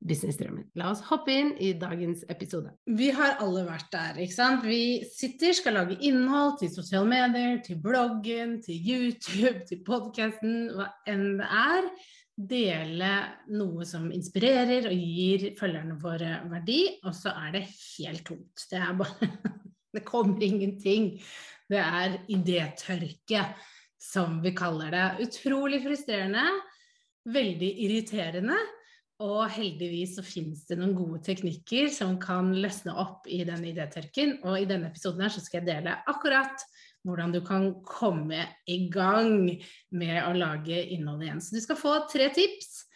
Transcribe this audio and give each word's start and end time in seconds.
businessdrømmen. 0.00 0.70
La 0.80 0.90
oss 0.92 1.02
hoppe 1.10 1.34
inn 1.34 1.50
i 1.60 1.72
dagens 1.78 2.22
episode. 2.32 2.72
Vi 2.88 3.10
har 3.14 3.36
alle 3.42 3.66
vært 3.66 3.90
der, 3.92 4.20
ikke 4.24 4.36
sant. 4.36 4.64
Vi 4.64 5.02
sitter, 5.12 5.52
skal 5.56 5.76
lage 5.76 5.98
innhold 6.08 6.56
til 6.62 6.72
sosiale 6.72 7.08
medier, 7.10 7.58
til 7.64 7.80
bloggen, 7.82 8.58
til 8.64 8.80
YouTube, 8.80 9.66
til 9.68 9.82
podkasten, 9.86 10.72
hva 10.76 10.88
enn 11.10 11.36
det 11.40 11.50
er. 11.64 11.92
Dele 12.40 13.10
noe 13.52 13.84
som 13.84 14.06
inspirerer 14.16 14.86
og 14.88 14.96
gir 14.96 15.50
følgerne 15.58 15.98
våre 16.00 16.38
verdi, 16.48 16.80
og 17.04 17.12
så 17.12 17.34
er 17.36 17.58
det 17.58 17.66
helt 17.68 18.24
tomt. 18.30 18.64
Det 18.70 18.80
er 18.80 18.96
bare 18.96 19.30
Det 19.90 20.04
kommer 20.06 20.38
ingenting. 20.46 21.16
Det 21.70 21.78
er 21.82 22.20
idétørke, 22.30 23.42
som 24.00 24.38
vi 24.42 24.52
kaller 24.54 24.94
det. 24.94 25.06
Utrolig 25.26 25.82
frustrerende, 25.82 26.44
veldig 27.26 27.70
irriterende. 27.84 28.56
Og 29.20 29.50
heldigvis 29.52 30.14
så 30.16 30.24
finnes 30.24 30.62
det 30.68 30.78
noen 30.80 30.94
gode 30.96 31.20
teknikker 31.26 31.90
som 31.92 32.16
kan 32.20 32.54
løsne 32.56 32.94
opp 32.96 33.28
i 33.28 33.42
den 33.44 33.66
idétørken. 33.68 34.38
Og 34.48 34.62
i 34.62 34.68
denne 34.68 34.88
episoden 34.88 35.26
her 35.26 35.34
så 35.34 35.42
skal 35.44 35.60
jeg 35.60 35.68
dele 35.74 35.98
akkurat 36.08 36.64
hvordan 37.04 37.32
du 37.32 37.40
kan 37.44 37.70
komme 37.84 38.44
i 38.68 38.82
gang 38.92 39.50
med 39.92 40.20
å 40.24 40.32
lage 40.36 40.78
innhold 40.94 41.24
igjen. 41.24 41.42
Så 41.44 41.56
du 41.56 41.60
skal 41.64 41.78
få 41.80 41.96
tre 42.12 42.30
tips 42.32 42.86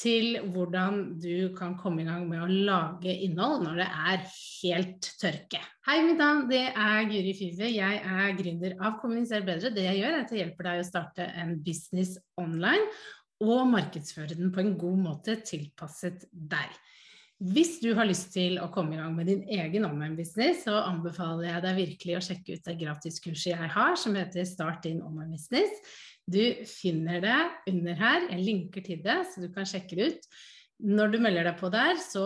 til 0.00 0.40
hvordan 0.50 1.20
du 1.22 1.52
kan 1.54 1.76
komme 1.78 2.02
i 2.02 2.06
gang 2.08 2.24
med 2.28 2.42
å 2.42 2.48
lage 2.50 3.12
innhold 3.26 3.62
når 3.66 3.82
det 3.82 3.88
er 4.10 4.24
helt 4.26 5.10
tørke. 5.20 5.60
Hei, 5.86 5.98
mitt 6.06 6.18
navn 6.18 6.48
det 6.50 6.64
er 6.72 7.10
Guri 7.10 7.34
Five. 7.36 7.68
Jeg 7.70 8.00
er 8.00 8.38
gründer 8.40 8.74
av 8.80 8.96
Kommuniser 9.02 9.44
bedre. 9.46 9.70
Det 9.74 9.84
jeg 9.84 10.00
gjør, 10.00 10.16
er 10.16 10.24
at 10.24 10.32
jeg 10.32 10.42
hjelper 10.42 10.70
deg 10.70 10.80
å 10.80 10.88
starte 10.88 11.28
en 11.44 11.54
business 11.62 12.16
online 12.40 12.88
og 13.44 13.68
markedsføre 13.72 14.36
den 14.38 14.52
på 14.54 14.62
en 14.62 14.74
god 14.80 15.00
måte 15.04 15.38
tilpasset 15.46 16.26
deg. 16.32 16.72
Hvis 17.44 17.80
du 17.82 17.90
har 17.98 18.06
lyst 18.06 18.30
til 18.32 18.60
å 18.62 18.70
komme 18.72 18.94
i 18.94 19.00
gang 19.00 19.12
med 19.16 19.26
din 19.28 19.42
egen 19.52 19.84
online-business, 19.88 20.62
så 20.64 20.78
anbefaler 20.86 21.48
jeg 21.50 21.64
deg 21.64 21.78
virkelig 21.80 22.16
å 22.16 22.24
sjekke 22.28 22.56
ut 22.56 22.68
det 22.68 22.76
gratiskurset 22.80 23.50
jeg 23.52 23.70
har, 23.74 23.96
som 24.00 24.14
heter 24.16 24.46
Start 24.48 24.84
din 24.86 25.02
online-business. 25.04 25.82
Du 26.30 26.40
finner 26.70 27.20
det 27.20 27.40
under 27.72 27.98
her, 27.98 28.28
jeg 28.30 28.46
linker 28.46 28.86
til 28.86 29.02
det, 29.04 29.18
så 29.28 29.42
du 29.42 29.50
kan 29.52 29.68
sjekke 29.68 29.98
det 29.98 30.06
ut. 30.14 30.28
Når 30.84 31.12
du 31.12 31.18
melder 31.22 31.50
deg 31.50 31.58
på 31.58 31.68
der, 31.74 31.98
så 32.00 32.24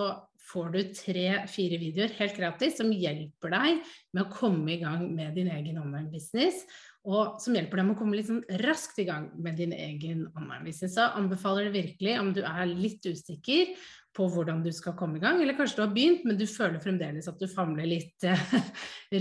får 0.49 0.71
du 0.73 0.79
tre-fire 0.97 1.79
videoer 1.81 2.15
helt 2.21 2.37
gratis 2.39 2.79
som 2.79 2.93
hjelper 2.93 3.53
deg 3.53 3.83
med 4.17 4.23
å 4.23 4.31
komme 4.33 4.75
i 4.75 4.81
gang 4.81 5.09
med 5.17 5.35
din 5.37 5.51
egen 5.53 5.81
online-business. 5.83 6.63
Og 7.07 7.39
som 7.41 7.55
hjelper 7.55 7.81
deg 7.81 7.93
å 7.93 7.97
komme 7.99 8.19
litt 8.19 8.29
sånn 8.29 8.43
raskt 8.65 8.99
i 9.01 9.07
gang 9.09 9.29
med 9.39 9.57
din 9.61 9.73
egen 9.73 10.27
online-business. 10.35 10.97
Så 10.97 11.07
anbefaler 11.17 11.69
det 11.69 11.77
virkelig 11.77 12.19
om 12.21 12.33
du 12.37 12.43
er 12.43 12.67
litt 12.69 13.07
usikker 13.07 13.73
på 14.19 14.27
hvordan 14.35 14.65
du 14.65 14.73
skal 14.75 14.97
komme 14.99 15.21
i 15.21 15.23
gang, 15.23 15.41
eller 15.41 15.57
kanskje 15.57 15.79
du 15.79 15.85
har 15.85 15.95
begynt, 15.95 16.25
men 16.27 16.39
du 16.41 16.47
føler 16.51 16.83
fremdeles 16.83 17.31
at 17.31 17.39
du 17.39 17.47
famler 17.51 17.87
litt 17.87 18.27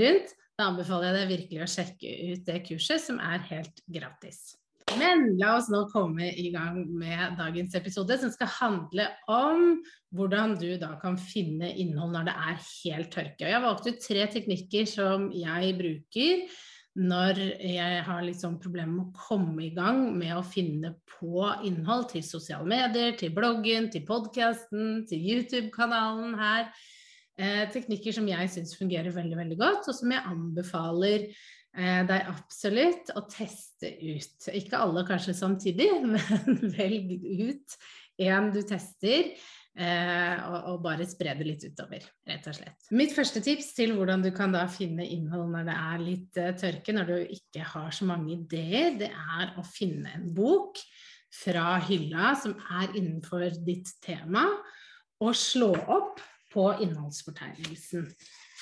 rundt. 0.02 0.38
Da 0.58 0.72
anbefaler 0.72 1.12
jeg 1.12 1.18
deg 1.20 1.34
virkelig 1.36 1.64
å 1.64 1.74
sjekke 1.76 2.14
ut 2.32 2.48
det 2.48 2.62
kurset, 2.66 3.04
som 3.04 3.20
er 3.22 3.44
helt 3.52 3.84
gratis. 3.86 4.56
Men 4.98 5.36
la 5.38 5.58
oss 5.58 5.68
nå 5.70 5.84
komme 5.92 6.30
i 6.40 6.48
gang 6.54 6.80
med 6.98 7.36
dagens 7.38 7.76
episode, 7.78 8.16
som 8.18 8.32
skal 8.34 8.50
handle 8.56 9.06
om 9.30 9.82
hvordan 10.16 10.56
du 10.58 10.70
da 10.82 10.94
kan 11.02 11.20
finne 11.20 11.70
innhold 11.76 12.16
når 12.16 12.30
det 12.30 12.36
er 12.48 12.64
helt 12.64 13.12
tørke. 13.14 13.44
Og 13.44 13.52
jeg 13.52 13.66
valgte 13.68 13.94
ut 13.94 14.02
tre 14.08 14.26
teknikker 14.34 14.90
som 14.90 15.28
jeg 15.36 15.76
bruker 15.78 16.58
når 16.98 17.40
jeg 17.62 18.04
har 18.08 18.22
liksom 18.26 18.58
problemer 18.62 18.96
med 18.96 19.08
å 19.08 19.26
komme 19.28 19.68
i 19.68 19.74
gang 19.76 20.00
med 20.18 20.34
å 20.34 20.46
finne 20.46 20.96
på 21.18 21.46
innhold 21.68 22.08
til 22.14 22.26
sosiale 22.26 22.66
medier, 22.68 23.14
til 23.20 23.36
bloggen, 23.36 23.92
til 23.94 24.06
podkasten, 24.08 25.04
til 25.10 25.28
YouTube-kanalen 25.34 26.34
her. 26.40 26.72
Eh, 27.38 27.68
teknikker 27.70 28.16
som 28.18 28.26
jeg 28.28 28.50
syns 28.50 28.74
fungerer 28.80 29.14
veldig, 29.14 29.38
veldig 29.38 29.60
godt, 29.60 29.92
og 29.92 29.98
som 30.00 30.16
jeg 30.16 30.26
anbefaler 30.26 31.30
Eh, 31.78 32.02
er 32.02 32.30
absolutt 32.32 33.12
å 33.14 33.22
teste 33.30 33.92
ut. 34.02 34.48
Ikke 34.58 34.80
alle 34.82 35.04
kanskje 35.06 35.36
samtidig, 35.38 35.92
men 36.14 36.72
velg 36.74 37.14
ut 37.22 37.76
en 38.26 38.50
du 38.54 38.64
tester. 38.66 39.30
Eh, 39.78 40.38
og, 40.50 40.56
og, 40.72 40.78
bare 40.82 41.06
spre 41.06 41.36
det 41.38 41.46
litt 41.46 41.64
utover, 41.70 42.02
rett 42.26 42.48
og 42.50 42.56
slett. 42.58 42.88
Mitt 42.98 43.12
første 43.14 43.44
tips 43.46 43.76
til 43.78 43.94
hvordan 43.94 44.24
du 44.26 44.32
kan 44.34 44.56
da 44.56 44.64
finne 44.74 45.06
innhold 45.06 45.52
når 45.54 45.68
det 45.68 45.76
er 45.78 46.02
litt 46.02 46.40
uh, 46.42 46.50
tørke, 46.58 46.96
når 46.98 47.12
du 47.12 47.36
ikke 47.36 47.68
har 47.76 47.94
så 47.94 48.08
mange 48.10 48.32
ideer, 48.40 48.98
det 48.98 49.12
er 49.14 49.54
å 49.54 49.66
finne 49.68 50.16
en 50.18 50.32
bok 50.34 50.82
fra 51.44 51.78
hylla 51.86 52.34
som 52.42 52.58
er 52.80 52.98
innenfor 52.98 53.46
ditt 53.68 53.94
tema, 54.02 54.48
og 55.22 55.38
slå 55.38 55.70
opp 55.86 56.26
på 56.50 56.68
innholdsfortegnelsen. 56.82 58.10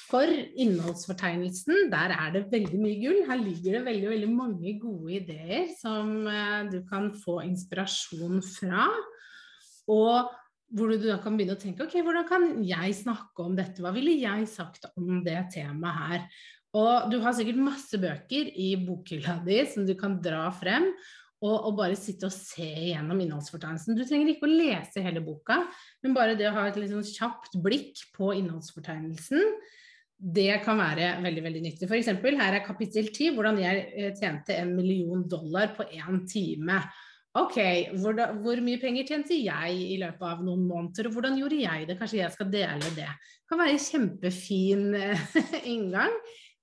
For 0.09 0.28
innholdsfortegnelsen, 0.28 1.94
der 1.96 2.12
er 2.12 2.36
det 2.36 2.48
veldig 2.52 2.78
mye 2.81 3.00
gull. 3.00 3.24
Her 3.30 3.40
ligger 3.40 3.80
det 3.80 3.86
veldig, 3.88 4.12
veldig 4.18 4.34
mange 4.36 4.80
gode 4.84 5.22
ideer 5.22 5.70
som 5.80 6.25
uh, 6.28 6.66
du 6.68 6.81
kan 6.92 7.14
få 7.24 7.40
inspirasjon 7.48 8.44
fra. 8.44 8.90
Og 9.88 10.36
hvor 10.74 10.90
du 10.90 10.98
da 11.03 11.20
kan 11.22 11.38
begynne 11.38 11.56
å 11.58 11.62
tenke 11.62 11.86
ok, 11.86 12.00
hvordan 12.02 12.26
kan 12.30 12.48
jeg 12.66 12.96
snakke 12.98 13.44
om 13.46 13.53
dette? 13.58 13.84
Hva 13.84 13.94
ville 13.96 14.16
jeg 14.18 14.48
sagt 14.50 14.88
om 14.96 15.22
det 15.26 15.38
temaet 15.53 16.00
her? 16.02 16.26
Og 16.76 17.12
du 17.12 17.20
har 17.24 17.36
sikkert 17.38 17.62
masse 17.62 18.00
bøker 18.02 18.50
i 18.59 18.74
bokhylla 18.81 19.38
di 19.46 19.62
som 19.72 19.86
du 19.88 19.94
kan 20.00 20.18
dra 20.24 20.50
frem. 20.56 20.90
Og, 21.46 21.54
og, 21.54 21.72
bare 21.78 21.98
sitte 22.00 22.25
og 22.25 22.34
se 22.34 22.66
gjennom 22.66 23.20
innholdsfortegnelsen. 23.22 23.94
Du 23.94 24.06
trenger 24.08 24.31
ikke 24.31 24.48
å 24.48 24.54
lese 24.56 25.04
hele 25.04 25.22
boka, 25.22 25.59
men 26.02 26.16
bare 26.16 26.34
det 26.40 26.48
å 26.50 26.54
ha 26.56 26.64
et 26.70 26.80
sånn 26.80 27.06
kjapt 27.06 27.59
blikk 27.62 28.02
på 28.16 28.31
innholdsfortegnelsen 28.40 29.44
det 30.16 30.62
kan 30.64 30.80
være 30.80 31.09
veldig 31.24 31.44
veldig 31.44 31.62
nyttig. 31.66 31.90
F.eks. 31.90 32.09
her 32.24 32.56
er 32.56 32.64
kapittel 32.66 33.09
10, 33.12 33.36
hvordan 33.36 33.59
jeg 33.62 33.81
eh, 33.92 34.14
tjente 34.16 34.56
en 34.56 34.72
million 34.78 35.25
dollar 35.30 35.74
på 35.75 35.86
én 35.92 36.24
time. 36.30 36.80
Ok, 37.35 37.57
hvor, 38.00 38.16
da, 38.16 38.29
hvor, 38.40 38.59
mye 38.63 38.79
penger 38.79 39.09
tjente 39.09 39.35
jeg 39.35 39.79
i 39.91 39.97
løpet 40.00 40.23
av 40.23 40.44
noen 40.46 40.62
måneder, 40.69 41.09
og 41.09 41.18
hvordan 41.18 41.35
gjorde 41.41 41.57
jeg 41.59 41.88
det? 41.90 41.97
Kanskje 42.00 42.22
jeg 42.22 42.31
skal 42.31 42.51
dele 42.53 42.91
det. 42.96 43.09
Det 43.12 43.51
kan 43.51 43.59
være 43.59 43.73
en 43.75 43.81
kjempefin 43.84 44.85
eh, 44.96 45.25
inngang 45.74 46.16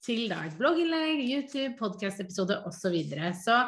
til 0.03 0.25
da 0.33 0.41
et 0.47 0.57
blogginnlegg, 0.57 1.21
YouTube, 1.29 1.75
podkast-episode 1.77 2.63
osv. 2.65 2.79
Så, 2.81 2.95
videre. 2.95 3.35
så 3.37 3.59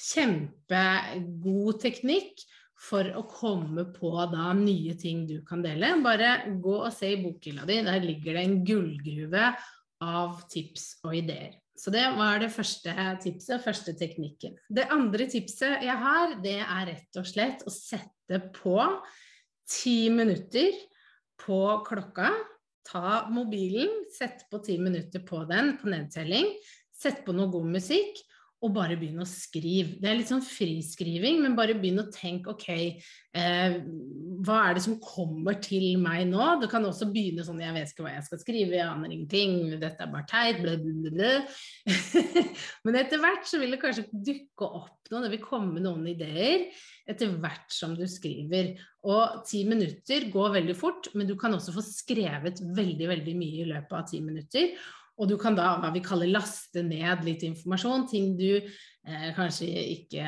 kjempegod 0.00 1.82
teknikk 1.84 2.40
for 2.80 3.04
å 3.12 3.26
komme 3.28 3.84
på 3.92 4.14
da 4.32 4.54
nye 4.56 4.96
ting 4.96 5.26
du 5.28 5.42
kan 5.44 5.60
dele. 5.64 5.92
Bare 6.00 6.56
gå 6.56 6.78
og 6.80 6.92
se 6.96 7.12
i 7.12 7.20
bokhylla 7.20 7.68
di, 7.68 7.82
der 7.84 8.00
ligger 8.06 8.38
det 8.38 8.46
en 8.46 8.60
gullgruve 8.64 9.50
av 10.08 10.40
tips 10.48 10.94
og 11.04 11.20
ideer. 11.20 11.59
Så 11.80 11.92
det 11.94 12.04
var 12.12 12.42
det 12.42 12.50
første 12.52 12.92
tipset, 13.24 13.62
første 13.64 13.94
teknikken. 13.96 14.58
Det 14.68 14.84
andre 14.92 15.24
tipset 15.32 15.80
jeg 15.86 15.96
har, 16.02 16.34
det 16.44 16.58
er 16.60 16.88
rett 16.90 17.20
og 17.20 17.28
slett 17.28 17.64
å 17.64 17.72
sette 17.72 18.40
på 18.52 18.76
ti 19.70 20.10
minutter 20.12 20.76
på 21.40 21.60
klokka. 21.86 22.34
Ta 22.84 23.24
mobilen, 23.32 23.88
sett 24.12 24.44
på 24.52 24.60
ti 24.64 24.76
minutter 24.82 25.24
på 25.24 25.40
den 25.48 25.76
på 25.80 25.88
nedtelling. 25.92 26.52
Sett 26.92 27.24
på 27.24 27.32
noe 27.32 27.48
god 27.52 27.72
musikk, 27.78 28.18
og 28.60 28.74
bare 28.76 28.96
begynn 29.00 29.22
å 29.22 29.28
skrive. 29.28 29.96
Det 30.02 30.08
er 30.10 30.18
litt 30.18 30.28
sånn 30.28 30.44
friskriving, 30.44 31.38
men 31.40 31.56
bare 31.56 31.78
begynn 31.78 32.02
å 32.02 32.10
tenke 32.12 32.52
ok, 32.52 32.66
eh, 33.32 33.76
hva 34.44 34.58
er 34.66 34.76
det 34.76 34.82
som 34.84 34.98
kommer 35.00 35.56
til 35.64 35.96
meg 36.02 36.26
nå? 36.28 36.44
Du 36.60 36.66
kan 36.68 36.84
også 36.84 37.08
begynne 37.08 37.46
sånn 37.46 37.62
jeg 37.62 37.72
vet 37.76 37.94
ikke 37.94 38.04
hva 38.04 38.12
jeg 38.18 38.26
skal 38.28 38.42
skrive, 38.42 38.76
jeg 38.76 38.84
aner 38.84 39.14
ingenting, 39.16 39.56
dette 39.80 40.04
er 40.04 40.12
bare 40.12 40.28
teit, 40.28 40.60
bla, 40.60 40.76
bla, 40.76 41.14
bla. 41.16 41.32
men 42.84 43.00
etter 43.00 43.24
hvert 43.24 43.48
så 43.48 43.62
vil 43.62 43.72
det 43.72 43.80
kanskje 43.80 44.08
dukke 44.12 44.68
opp 44.68 45.10
noe, 45.10 45.24
det 45.24 45.32
vil 45.32 45.44
komme 45.44 45.80
noen 45.82 46.04
ideer 46.12 46.68
etter 47.10 47.32
hvert 47.40 47.72
som 47.74 47.96
du 47.96 48.04
skriver. 48.10 48.74
Og 49.08 49.40
ti 49.48 49.64
minutter 49.68 50.28
går 50.30 50.56
veldig 50.60 50.76
fort, 50.76 51.08
men 51.16 51.26
du 51.26 51.32
kan 51.40 51.56
også 51.56 51.72
få 51.74 51.82
skrevet 51.84 52.60
veldig, 52.76 53.08
veldig 53.08 53.36
mye 53.40 53.64
i 53.64 53.70
løpet 53.72 53.96
av 53.96 54.08
ti 54.12 54.20
minutter. 54.22 54.74
Og 55.20 55.28
du 55.28 55.36
kan 55.40 55.56
da 55.56 55.74
hva 55.80 55.90
vi 55.92 56.00
kaller 56.04 56.30
laste 56.32 56.82
ned 56.84 57.26
litt 57.26 57.44
informasjon, 57.44 58.06
ting 58.08 58.32
du 58.38 58.56
eh, 58.56 59.28
kanskje 59.36 59.68
ikke 59.68 60.24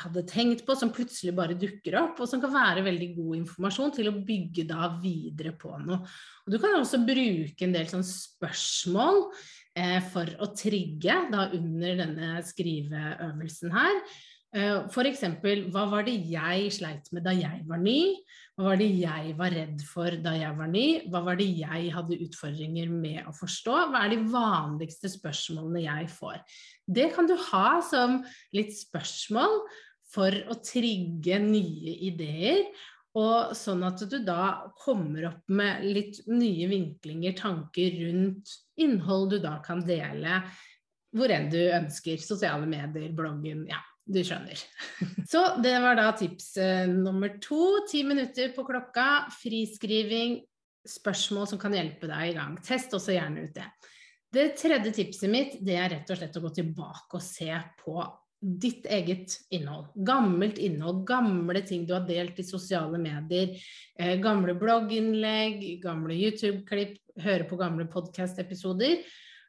hadde 0.00 0.24
tenkt 0.30 0.64
på, 0.64 0.76
som 0.78 0.92
plutselig 0.94 1.34
bare 1.36 1.58
dukker 1.60 1.98
opp, 2.00 2.22
og 2.22 2.30
som 2.30 2.40
kan 2.40 2.54
være 2.54 2.84
veldig 2.86 3.10
god 3.18 3.38
informasjon 3.42 3.92
til 3.98 4.08
å 4.08 4.16
bygge 4.24 4.64
da 4.70 4.88
videre 5.02 5.52
på 5.60 5.74
noe. 5.84 6.00
Og 6.46 6.54
du 6.54 6.58
kan 6.62 6.78
også 6.78 7.02
bruke 7.04 7.68
en 7.68 7.76
del 7.76 7.90
sånn 7.92 8.06
spørsmål 8.08 9.26
eh, 9.76 10.00
for 10.14 10.32
å 10.40 10.48
trigge 10.56 11.18
da 11.32 11.50
under 11.52 12.00
denne 12.00 12.34
skriveøvelsen 12.48 13.76
her. 13.76 14.04
Eh, 14.52 14.84
F.eks.: 14.84 15.22
Hva 15.72 15.86
var 15.88 16.04
det 16.04 16.18
jeg 16.28 16.72
sleit 16.76 17.06
med 17.16 17.24
da 17.24 17.32
jeg 17.32 17.62
var 17.68 17.80
ny? 17.80 18.12
Hva 18.52 18.66
var 18.66 18.80
det 18.82 18.88
jeg 19.00 19.32
var 19.38 19.54
redd 19.54 19.84
for 19.88 20.12
da 20.20 20.34
jeg 20.36 20.56
var 20.58 20.68
ny? 20.68 20.86
Hva 21.08 21.22
var 21.24 21.38
det 21.40 21.46
jeg 21.56 21.92
hadde 21.94 22.18
utfordringer 22.20 22.90
med 22.92 23.22
å 23.24 23.32
forstå? 23.32 23.76
Hva 23.88 24.02
er 24.04 24.12
de 24.12 24.18
vanligste 24.34 25.08
spørsmålene 25.08 25.86
jeg 25.86 26.10
får? 26.12 26.42
Det 26.84 27.08
kan 27.14 27.30
du 27.30 27.32
ha 27.48 27.80
som 27.86 28.18
litt 28.52 28.74
spørsmål 28.76 29.62
for 30.12 30.36
å 30.52 30.58
trigge 30.60 31.38
nye 31.40 31.94
ideer. 32.10 32.66
Og 33.16 33.54
sånn 33.56 33.80
at 33.88 34.04
du 34.08 34.18
da 34.24 34.68
kommer 34.80 35.30
opp 35.30 35.48
med 35.52 35.80
litt 35.84 36.20
nye 36.28 36.68
vinklinger, 36.68 37.32
tanker 37.40 37.96
rundt 38.04 38.52
innhold 38.80 39.32
du 39.32 39.38
da 39.40 39.58
kan 39.64 39.80
dele 39.84 40.42
hvor 41.12 41.32
enn 41.32 41.48
du 41.52 41.60
ønsker. 41.60 42.20
Sosiale 42.20 42.68
medier, 42.68 43.12
bloggen, 43.16 43.64
ja 43.68 43.80
du 44.04 44.20
skjønner. 44.26 44.58
Så 45.28 45.42
det 45.62 45.74
var 45.82 45.98
da 45.98 46.08
tips 46.18 46.56
eh, 46.60 46.88
nummer 46.90 47.36
to. 47.42 47.84
Ti 47.90 48.02
minutter 48.06 48.50
på 48.56 48.64
klokka, 48.66 49.28
friskriving, 49.36 50.40
spørsmål 50.88 51.46
som 51.52 51.60
kan 51.62 51.76
hjelpe 51.76 52.10
deg 52.10 52.32
i 52.32 52.36
gang. 52.36 52.56
Test 52.64 52.94
også 52.96 53.14
gjerne 53.14 53.46
ut 53.46 53.54
det. 53.56 53.68
Det 54.32 54.48
tredje 54.56 54.94
tipset 54.96 55.30
mitt 55.30 55.58
det 55.60 55.76
er 55.76 55.90
rett 55.92 56.10
og 56.10 56.18
slett 56.18 56.36
å 56.40 56.42
gå 56.42 56.50
tilbake 56.56 57.18
og 57.18 57.24
se 57.24 57.52
på 57.82 58.00
ditt 58.42 58.88
eget 58.90 59.36
innhold. 59.54 59.92
Gammelt 59.94 60.58
innhold, 60.58 61.04
gamle 61.06 61.62
ting 61.62 61.84
du 61.86 61.92
har 61.94 62.06
delt 62.08 62.40
i 62.42 62.46
sosiale 62.46 62.98
medier. 62.98 63.54
Eh, 63.94 64.16
gamle 64.24 64.56
blogginnlegg, 64.58 65.62
gamle 65.84 66.16
YouTube-klipp, 66.18 66.96
høre 67.22 67.46
på 67.46 67.60
gamle 67.60 67.86
podkast-episoder 67.92 69.04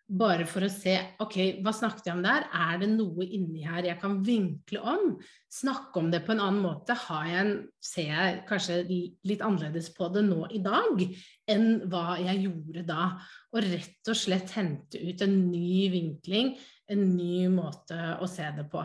bare 0.08 0.46
for 0.50 0.66
å 0.66 0.72
se 0.72 0.94
ok, 1.24 1.38
hva 1.64 1.72
snakket 1.74 2.10
jeg 2.10 2.18
om 2.18 2.24
der? 2.26 2.46
Er 2.52 2.82
det 2.82 2.90
noe 2.92 3.24
inni 3.24 3.64
her 3.66 3.86
jeg 3.88 4.00
kan 4.02 4.18
vinkle 4.26 4.82
om? 4.84 5.14
Snakke 5.52 6.02
om 6.02 6.10
det 6.12 6.24
på 6.26 6.34
en 6.36 6.44
annen 6.44 6.62
måte? 6.64 6.98
Jeg 6.98 7.40
En, 7.44 7.54
ser 7.84 8.12
jeg 8.12 8.44
kanskje 8.50 8.82
litt 8.90 9.42
annerledes 9.46 9.90
på 9.96 10.10
det 10.14 10.26
nå 10.28 10.44
i 10.52 10.62
dag 10.64 11.02
enn 11.50 11.68
hva 11.92 12.20
jeg 12.20 12.44
gjorde 12.46 12.86
da? 12.90 13.08
Og 13.56 13.64
rett 13.64 14.12
og 14.12 14.20
slett 14.20 14.54
hente 14.58 15.00
ut 15.00 15.24
en 15.24 15.36
ny 15.48 15.90
vinkling, 15.94 16.54
en 16.92 17.10
ny 17.16 17.48
måte 17.54 17.98
å 18.20 18.30
se 18.30 18.50
det 18.58 18.68
på. 18.72 18.84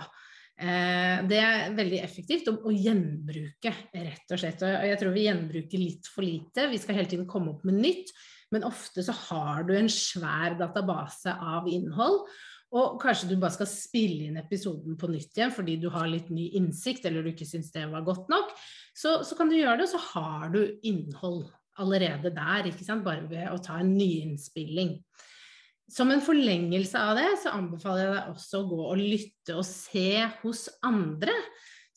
Eh, 0.59 1.19
det 1.31 1.39
er 1.39 1.77
veldig 1.77 2.01
effektivt 2.03 2.49
å, 2.51 2.57
å, 2.67 2.73
gjenbruke, 2.75 3.75
rett 3.95 4.35
og 4.35 4.41
slett. 4.41 4.65
Og 4.67 4.89
jeg 4.91 4.99
tror 5.03 5.15
vi 5.15 5.29
gjenbruker 5.29 5.83
litt 5.83 6.11
for 6.11 6.27
lite. 6.27 6.67
Vi 6.73 6.81
skal 6.83 6.99
hele 6.99 7.11
tiden 7.11 7.29
komme 7.31 7.55
opp 7.55 7.67
med 7.69 7.79
nytt. 7.79 8.11
Men 8.55 8.65
ofte 8.69 9.05
så 9.05 9.15
har 9.29 9.67
du 9.69 9.75
en 9.77 9.91
svær 9.93 10.57
database 10.61 11.35
av 11.35 11.69
innhold. 11.71 12.25
Og 12.77 12.99
kanskje 13.01 13.31
du 13.31 13.39
bare 13.41 13.55
skal 13.55 13.69
spille 13.71 14.27
inn 14.29 14.41
episoden 14.41 14.97
på 15.01 15.09
nytt 15.09 15.39
igjen 15.39 15.53
fordi 15.55 15.79
du 15.81 15.89
har 15.93 16.09
litt 16.11 16.29
ny 16.33 16.51
innsikt, 16.59 17.07
eller 17.09 17.25
du 17.25 17.33
ikke 17.33 17.49
syns 17.49 17.71
det 17.73 17.87
var 17.89 18.05
godt 18.05 18.29
nok. 18.33 18.53
Så, 18.93 19.23
så, 19.25 19.37
kan 19.39 19.49
du 19.49 19.57
gjøre 19.57 19.81
det, 19.81 19.89
og 19.89 19.95
så 19.95 20.03
har 20.13 20.53
du 20.53 20.61
innhold 20.87 21.47
allerede 21.79 22.33
der, 22.35 22.69
bare 23.05 23.29
ved 23.31 23.49
å 23.53 23.61
ta 23.63 23.79
en 23.81 23.95
nyinnspilling. 23.97 24.99
Som 25.89 26.11
en 26.13 26.21
forlengelse 26.21 27.01
av 27.01 27.15
det, 27.17 27.29
så 27.41 27.55
anbefaler 27.57 28.05
jeg 28.05 28.15
deg 28.17 28.33
også 28.35 28.61
å 28.61 28.69
gå 28.69 28.81
og 28.91 29.01
lytte 29.01 29.57
og 29.57 29.65
se 29.65 30.11
hos 30.43 30.67
andre 30.85 31.33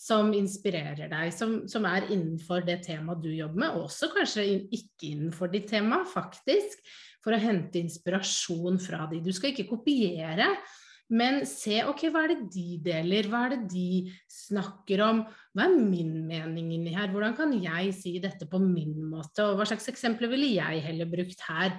som 0.02 0.32
inspirerer 0.34 1.10
deg, 1.12 1.32
som, 1.36 1.60
som, 1.70 1.86
er 1.86 2.10
innenfor 2.10 2.66
det 2.66 2.80
temaet 2.88 3.22
du 3.22 3.30
jobber 3.30 3.62
med, 3.62 3.76
og 3.76 3.88
også 3.90 4.10
kanskje 4.16 4.48
ikke 4.74 5.12
innenfor 5.12 5.52
ditt 5.54 5.70
tema, 5.70 6.02
faktisk, 6.10 6.80
for 7.22 7.38
å 7.38 7.42
hente 7.42 7.78
inspirasjon 7.84 8.80
fra 8.82 9.06
de. 9.12 9.22
Du 9.22 9.30
skal 9.36 9.52
ikke 9.52 9.70
kopiere, 9.70 10.48
men 11.12 11.44
se 11.46 11.82
ok, 11.86 12.06
hva 12.10 12.24
er 12.26 12.34
det 12.34 12.48
de 12.56 12.80
deler, 12.82 13.28
hva 13.30 13.44
er 13.46 13.58
det 13.58 13.66
de 13.76 14.14
snakker 14.32 15.04
om, 15.06 15.26
hva 15.54 15.68
er 15.68 15.76
min 15.78 16.16
mening 16.26 16.72
inni 16.80 16.96
her, 16.96 17.12
hvordan 17.12 17.36
kan 17.38 17.54
jeg 17.62 17.94
si 17.94 18.16
dette 18.24 18.48
på 18.50 18.62
min 18.64 18.96
måte, 19.12 19.46
og 19.46 19.60
hva 19.60 19.68
slags 19.70 19.92
eksempler 19.92 20.32
ville 20.32 20.54
jeg 20.56 20.82
heller 20.88 21.12
brukt 21.12 21.46
her? 21.46 21.76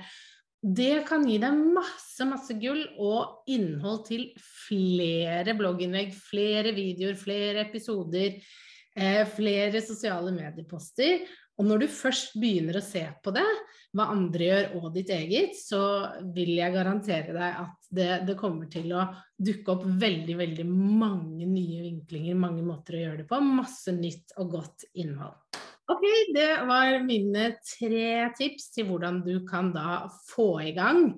Det 0.63 1.03
kan 1.09 1.25
gi 1.27 1.41
deg 1.43 1.59
masse, 1.75 2.23
masse 2.23 2.55
gull 2.63 2.85
og 3.03 3.49
innhold 3.51 4.05
til 4.07 4.29
flere 4.39 5.57
blogginnlegg, 5.59 6.13
flere 6.15 6.71
videoer, 6.77 7.17
flere 7.19 7.65
episoder, 7.67 8.37
eh, 8.95 9.25
flere 9.27 9.83
sosiale 9.83 10.31
medieposter. 10.31 11.27
Og 11.59 11.67
når 11.67 11.83
du 11.83 11.89
først 11.91 12.39
begynner 12.39 12.79
å 12.79 12.85
se 12.85 13.03
på 13.25 13.35
det, 13.35 13.49
hva 13.93 14.07
andre 14.15 14.47
gjør 14.47 14.71
og 14.79 14.87
ditt 14.95 15.11
eget, 15.13 15.59
så 15.59 15.83
vil 16.33 16.55
jeg 16.55 16.73
garantere 16.79 17.35
deg 17.35 17.59
at 17.67 17.91
det, 17.91 18.09
det 18.31 18.39
kommer 18.39 18.71
til 18.71 18.95
å 18.95 19.09
dukke 19.37 19.75
opp 19.75 19.85
veldig, 19.85 20.39
veldig 20.39 20.69
mange 20.71 21.45
nye 21.51 21.83
vinklinger, 21.89 22.39
mange 22.39 22.63
måter 22.63 22.97
å 22.97 23.03
gjøre 23.03 23.21
det 23.25 23.29
på. 23.35 23.43
Masse 23.51 23.99
nytt 23.99 24.39
og 24.39 24.55
godt 24.55 24.87
innhold. 24.95 25.35
Ok, 25.91 26.05
det 26.35 26.51
var 26.69 27.01
mine 27.03 27.49
tre 27.67 28.29
tips 28.39 28.69
til 28.71 28.87
hvordan 28.87 29.19
du 29.25 29.41
kan 29.49 29.73
da 29.75 30.05
få 30.29 30.61
i 30.63 30.71
gang 30.77 31.09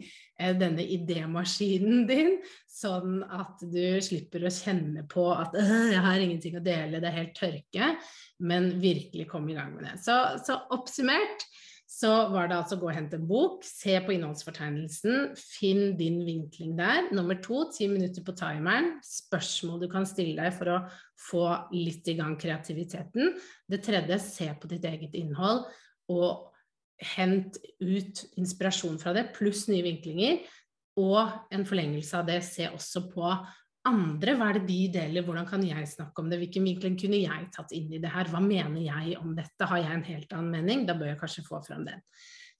eh, 0.41 0.55
denne 0.57 0.87
idémaskinen 0.97 2.07
din, 2.09 2.39
sånn 2.73 3.21
at 3.29 3.61
du 3.61 4.01
slipper 4.03 4.47
å 4.49 4.55
kjenne 4.55 5.05
på 5.11 5.27
at 5.35 5.53
jeg 5.61 6.01
har 6.07 6.25
ingenting 6.25 6.57
å 6.57 6.65
dele, 6.65 7.03
det 7.03 7.11
er 7.11 7.19
helt 7.19 7.37
tørke, 7.37 7.93
men 8.41 8.73
virkelig 8.81 9.29
komme 9.31 9.53
i 9.53 9.59
gang 9.59 9.77
med 9.77 9.85
det. 9.91 9.99
Så, 10.07 10.17
så 10.47 10.59
oppsummert 10.75 11.45
så 11.87 12.11
var 12.33 12.49
det 12.49 12.57
altså 12.57 12.79
gå 12.81 12.89
og 12.89 12.97
hente 12.97 13.19
en 13.21 13.27
bok, 13.29 13.65
se 13.67 13.99
på 14.03 14.15
innholdsfortegnelsen, 14.15 15.35
finn 15.37 15.95
din 15.99 16.23
vinkling 16.27 16.73
der. 16.79 17.11
Nummer 17.15 17.37
to, 17.45 17.67
ti 17.75 17.87
minutter 17.93 18.25
på 18.25 18.35
timeren. 18.39 18.95
Spørsmål 19.05 19.85
du 19.85 19.89
kan 19.93 20.09
stille 20.09 20.39
deg 20.41 20.57
for 20.57 20.73
å 20.73 20.79
få 21.21 21.45
litt 21.77 22.09
i 22.11 22.17
gang 22.19 22.39
kreativiteten. 22.41 23.37
Det 23.69 23.83
tredje, 23.85 24.19
se 24.23 24.49
på 24.59 24.71
ditt 24.73 24.87
eget 24.89 25.15
innhold 25.21 25.67
og 26.13 26.51
hent 27.15 27.59
ut 27.83 28.25
inspirasjon 28.41 28.99
fra 29.03 29.13
det, 29.17 29.29
pluss 29.37 29.67
nye 29.69 29.85
vinklinger. 29.85 30.41
Og 31.01 31.21
en 31.53 31.67
forlengelse 31.67 32.17
av 32.17 32.29
det, 32.29 32.41
se 32.47 32.69
også 32.71 33.09
på 33.13 33.29
andre, 33.89 34.35
hva 34.39 34.51
er 34.51 34.59
det 34.59 34.69
de 34.69 34.79
deler, 34.97 35.25
hvordan 35.27 35.49
kan 35.49 35.65
jeg 35.67 35.89
snakke 35.91 36.23
om 36.23 36.31
det, 36.31 36.39
hvilken 36.41 36.65
vinkel 36.69 36.97
kunne 37.01 37.21
jeg 37.21 37.51
tatt 37.55 37.75
inn 37.77 37.93
i 37.93 38.01
det 38.03 38.13
her, 38.13 38.31
hva 38.33 38.41
mener 38.45 38.81
jeg 38.81 39.19
om 39.21 39.35
dette, 39.37 39.69
har 39.69 39.83
jeg 39.83 39.99
en 39.99 40.07
helt 40.09 40.33
annen 40.37 40.57
mening, 40.57 40.87
da 40.89 40.97
bør 40.97 41.13
jeg 41.13 41.21
kanskje 41.21 41.47
få 41.49 41.61
fram 41.67 41.85
den. 41.89 42.01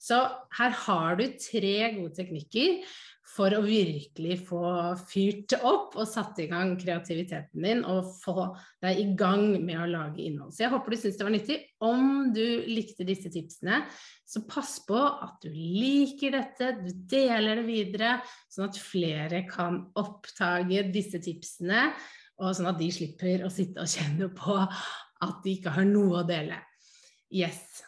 Så 0.01 0.19
her 0.59 0.75
har 0.85 1.17
du 1.17 1.25
tre 1.39 1.75
gode 1.95 2.13
teknikker 2.17 2.83
for 3.25 3.53
å 3.57 3.61
virkelig 3.65 4.37
få 4.47 4.61
fyrt 5.09 5.55
opp 5.57 5.95
og 5.97 6.07
satt 6.07 6.37
i 6.43 6.47
gang 6.51 6.75
kreativiteten 6.79 7.65
din 7.65 7.81
og 7.89 8.11
få 8.21 8.51
deg 8.83 9.01
i 9.01 9.05
gang 9.17 9.55
med 9.65 9.81
å 9.81 9.87
lage 9.89 10.21
innhold. 10.23 10.53
Så 10.53 10.65
jeg 10.65 10.73
håper 10.73 10.93
du 10.93 10.99
syns 11.01 11.17
det 11.17 11.25
var 11.25 11.33
nyttig. 11.33 11.57
Om 11.83 12.11
du 12.35 12.45
likte 12.69 13.07
disse 13.07 13.31
tipsene, 13.33 13.81
så 14.25 14.43
pass 14.49 14.77
på 14.85 14.99
at 14.99 15.41
du 15.43 15.49
liker 15.51 16.37
dette, 16.37 16.69
du 16.85 16.91
deler 17.09 17.61
det 17.61 17.65
videre, 17.67 18.13
sånn 18.53 18.69
at 18.69 18.79
flere 18.79 19.41
kan 19.49 19.81
oppdage 19.99 20.85
disse 20.93 21.21
tipsene, 21.23 21.89
og 22.39 22.53
sånn 22.55 22.69
at 22.69 22.79
de 22.79 22.91
slipper 22.91 23.45
å 23.47 23.51
sitte 23.53 23.83
og 23.83 23.89
kjenne 23.89 24.29
på 24.35 24.59
at 24.59 25.37
de 25.43 25.57
ikke 25.57 25.73
har 25.75 25.87
noe 25.87 26.21
å 26.21 26.27
dele. 26.27 26.59
Yes. 27.33 27.81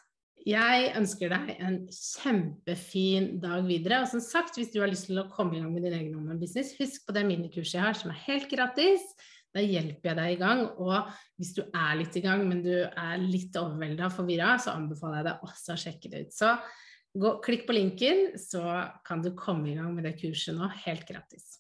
Jeg 0.47 0.91
ønsker 0.95 1.33
deg 1.33 1.49
en 1.59 1.81
kjempefin 1.91 3.33
dag 3.43 3.65
videre. 3.67 3.99
Og 4.05 4.11
som 4.13 4.21
sagt, 4.23 4.55
hvis 4.55 4.71
du 4.71 4.79
har 4.79 4.87
lyst 4.87 5.09
til 5.09 5.19
å 5.19 5.27
komme 5.31 5.57
i 5.57 5.59
gang 5.59 5.73
med 5.73 5.83
din 5.83 5.95
egen 5.97 6.13
online-business, 6.15 6.77
husk 6.79 7.03
på 7.03 7.15
det 7.17 7.25
minikurset 7.27 7.75
jeg 7.75 7.83
har 7.83 7.97
som 7.99 8.13
er 8.13 8.21
helt 8.29 8.47
gratis. 8.51 9.03
Da 9.51 9.63
hjelper 9.63 10.11
jeg 10.11 10.19
deg 10.21 10.35
i 10.35 10.39
gang. 10.39 10.63
Og 10.79 11.09
hvis 11.35 11.51
du 11.57 11.65
er 11.65 11.97
litt 11.99 12.15
i 12.15 12.23
gang, 12.23 12.45
men 12.47 12.61
du 12.63 12.71
er 12.77 13.19
litt 13.19 13.59
overvelda 13.59 14.07
og 14.07 14.15
forvirra, 14.21 14.53
så 14.63 14.77
anbefaler 14.77 15.19
jeg 15.19 15.27
deg 15.27 15.49
også 15.49 15.75
å 15.75 15.81
sjekke 15.83 16.13
det 16.13 16.23
ut. 16.23 16.37
Så 16.37 16.53
gå, 17.17 17.33
klikk 17.43 17.67
på 17.67 17.75
linken, 17.75 18.23
så 18.39 18.63
kan 19.07 19.25
du 19.25 19.33
komme 19.35 19.73
i 19.73 19.75
gang 19.75 19.91
med 19.97 20.07
det 20.07 20.15
kurset 20.21 20.55
nå 20.55 20.71
helt 20.85 21.03
gratis. 21.09 21.57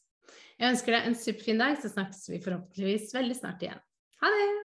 Jeg 0.55 0.71
ønsker 0.71 0.95
deg 0.95 1.09
en 1.09 1.19
superfin 1.19 1.59
dag, 1.59 1.75
så 1.81 1.91
snakkes 1.91 2.23
vi 2.31 2.39
forhåpentligvis 2.45 3.11
veldig 3.19 3.37
snart 3.41 3.67
igjen. 3.67 3.83
Ha 4.23 4.31
det! 4.31 4.56